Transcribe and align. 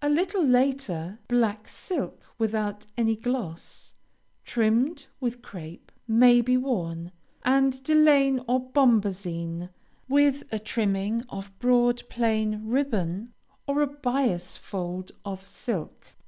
A 0.00 0.08
little 0.08 0.44
later, 0.44 1.18
black 1.26 1.66
silk 1.66 2.32
without 2.38 2.86
any 2.96 3.16
gloss, 3.16 3.92
trimmed 4.44 5.08
with 5.18 5.42
crape, 5.42 5.90
may 6.06 6.40
be 6.40 6.56
worn, 6.56 7.10
and 7.42 7.82
delaine 7.82 8.40
or 8.46 8.70
bombazine, 8.70 9.70
with 10.08 10.44
a 10.52 10.60
trimming 10.60 11.24
of 11.28 11.50
broad, 11.58 12.04
plain 12.08 12.62
ribbon, 12.68 13.32
or 13.66 13.80
a 13.82 13.88
bias 13.88 14.56
fold 14.56 15.10
of 15.24 15.44
silk. 15.44 16.14